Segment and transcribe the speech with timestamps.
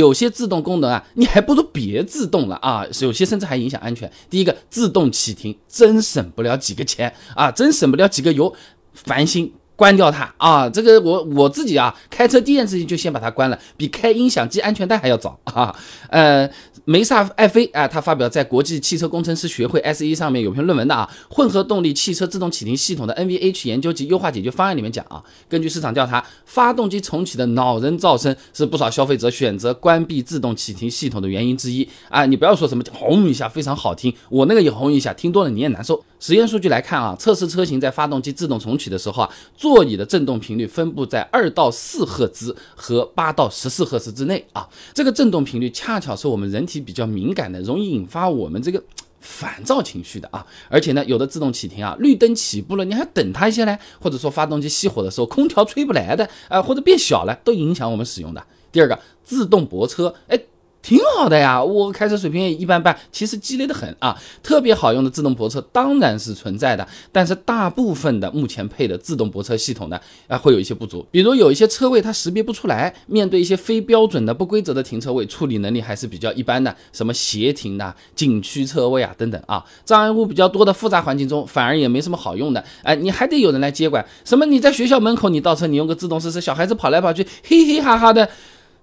[0.00, 4.10] 有些自动功能啊，你还不如别自动了啊，有些甚至还影响安全。
[4.30, 8.52] 第一个，自动启停真省不了几个钱啊，真省不了几个油，
[8.94, 9.52] 烦心。
[9.80, 10.68] 关掉它啊！
[10.68, 15.74] 这个我我自己啊，开车第一件事情就先把它关了，比开音响系安全带还要早啊。
[16.10, 16.46] 呃，
[16.84, 32.26] 梅萨艾菲啊，他发表在国际汽车工程师学会 S E 上面有篇论文的啊，混合动力汽车自动启停系统的 NVH 研究及优化解决方案里面讲啊，根据市场调查，发动机重启的恼人噪声是不少消费者选择关闭自动启停系统的原因之一啊。
[32.26, 36.04] 你不要说什么轰一下非常好听，我那个也轰一下，听多了你也难受。
[36.22, 39.30] 实验数据来看啊，测试车型在发动机自动重启的时候啊，
[39.72, 44.68] 座椅的振动频率分布在二到四赫兹和八到十四赫兹之内啊。
[44.92, 48.82] 这个振动频率恰巧是我们人体比较敏感的，容易引发我们这个
[49.20, 50.44] 烦躁情绪的啊。
[50.68, 58.44] 而且呢，有的自动启停啊，绿灯起步了，你还等它一下呢，或者说发动机熄火的时候，空调吹不来的啊，或者变小了，都影响我们使用的。
[58.72, 60.36] 第二个，自动泊车，哎。
[60.82, 64.16] 挺好的呀，我开车水平也一般般，其实鸡肋的很啊。
[64.42, 82.64] 特别好用的自动泊车当然是存在的，但是大部分的目前配的自动泊车系统呢，啊会有一些不足，比如有一些车位它识别不出来，面对一些非标准的不规则的停车位，处理能力还是比较一般的，什么斜停的景区车位啊等等啊，障碍物比较多的复杂环境中，反而也没什么好用的。
[82.82, 88.28] 哎，你还得有人来接管，什么你在学校门口你倒车，你用个自动试试，小孩子跑来跑去，嘿嘿哈哈的。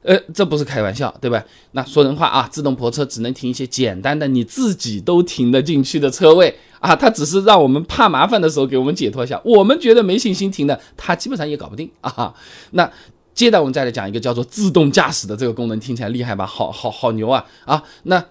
[0.08, 1.44] 呃，这不是开玩笑，对吧？
[1.74, 9.42] 那说人话啊，自动泊车只能停一些简单的你自己都停得进去的车位啊，它只是让我们怕麻烦的时候给我们解脱一下。
[9.44, 12.34] 我们觉得没信心停的，它基本上也搞不定啊。
[12.72, 12.90] 那
[13.36, 16.46] 接着我们再来讲一个叫做自动驾驶的这个功能，听起来厉害吧？
[16.46, 17.84] 好好好牛啊啊！
[18.04, 18.24] 那。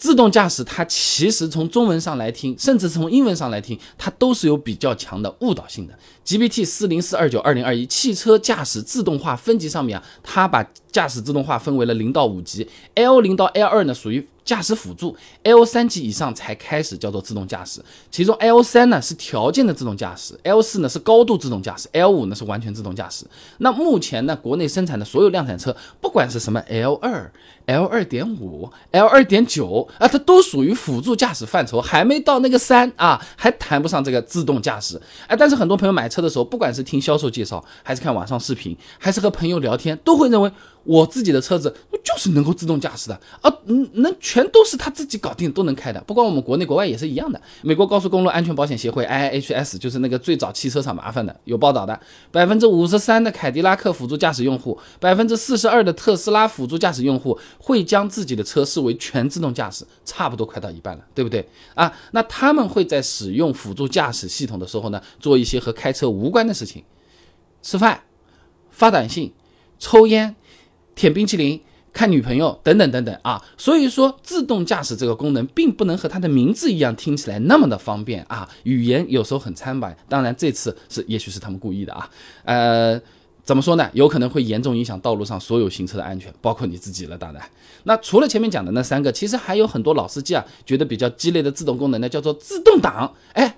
[0.00, 5.92] 自动驾驶，它其实从中文上来听，甚至从英文上来听，它都是有比较强的误导性的。
[6.24, 17.82] GPT 四零四二九二零二一汽车驾驶自动化分级上面啊，它把驾驶自动化分为了零到五级，L 零到 L 二呢属于驾驶辅助，L 三级以上才开始叫做自动驾驶。
[18.10, 23.24] 其中 L 三呢是条件的自动驾驶，L 四呢是高度自动驾驶，L 五呢是完全自动驾驶。
[23.58, 27.32] 那目前呢，国内生产的所有量产车，不管是什么 L 二。
[27.66, 35.00] L 二点五、L 二点九啊，它都属于辅助驾驶范畴，还没到那个三啊，还谈不上这个自动驾驶。
[35.28, 40.50] 哎，但是很多朋友买车的时候，不管是听销售介绍，还是看网上视频，还是和朋友聊天，都会认为。
[40.84, 46.00] 我自己的车子就是能够自动驾驶的啊，嗯，能全全都是他自己搞定，都能开的。
[46.06, 47.38] 不光我们国内，国外也是一样的。
[47.60, 61.92] 美国高速公路安全保险协会 （IIHS） 就是那个最早汽车厂麻烦的，有报道的，百分之五十三的凯迪拉克辅助驾驶用户，百分之四十二的特斯拉辅助驾驶用户会将自己的车视为全自动驾驶，差不多快到一半了，对不对啊？
[62.12, 66.82] 那他们会在使用辅助驾驶系统的时候呢，做一些和开车无关的事情，
[67.60, 68.04] 吃饭、
[68.70, 69.34] 发短信、
[69.78, 70.34] 抽烟。
[70.96, 71.58] 舔冰淇淋、
[71.92, 79.96] 看女朋友等等等等啊，所以说自动驾驶这个功能并不能和它的名字一样听起来那么的方便啊，语言有时候很苍白。
[80.08, 82.08] 当然这次是也许是他们故意的啊，
[82.44, 83.00] 呃，
[83.42, 83.90] 怎么说呢？
[83.92, 87.18] 有可能会严重影响道路上所有行车的安全，包括你自己了。
[87.18, 87.42] 当然，
[87.84, 93.12] 那除了前面讲的那三个，其实还有很多老司机啊觉得比较鸡肋的自动功能呢，叫做自动挡。
[93.32, 93.56] 哎。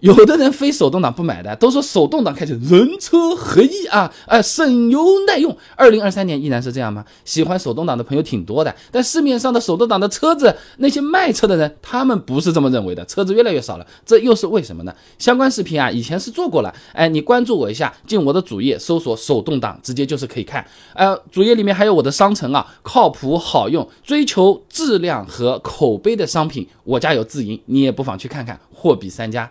[0.00, 5.56] 有的人非手动挡不买的，都说手动挡开起人车合一啊，哎，省油耐用。
[5.76, 7.04] 二零二三年依然是这样吗？
[7.24, 13.04] 喜欢手动挡的朋友挺多的，但市面上的手动挡的车子，那些卖车的人，他们不是这么认为的。
[13.04, 14.94] 车子越来越少了，这又是为什么呢？
[15.18, 20.66] 相关视频啊，以前是做过了，哎，你关注我一下，进我的主页搜索手动挡，直接就是可以看。
[20.94, 29.50] 呃，主页里面还有我的商城啊，靠谱好用，追求质量和口碑的商品，我家有自营，你也不妨去看看，货比三家。